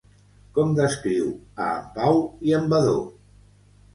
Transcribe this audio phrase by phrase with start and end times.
[0.53, 1.27] Com descriu
[1.65, 2.19] a en Pau
[2.51, 2.99] i en Vadó?